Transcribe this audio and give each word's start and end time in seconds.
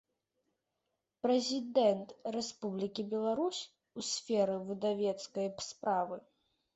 Прэзiдэнт 1.25 2.09
Рэспублiкi 2.35 3.03
Беларусь 3.11 3.59
у 3.99 4.07
сферы 4.13 4.55
выдавецкай 4.71 5.47
справы. 5.67 6.17